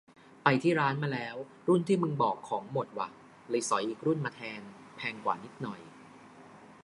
[0.43, 1.35] ไปที่ร้านมาแล้ว
[1.67, 3.07] รุ่นที่มึงบอกของหมดว่ะ
[3.49, 4.61] เลยสอยอีกรุ่นมาแทน
[4.97, 5.81] แพงกว่านิดหน่อย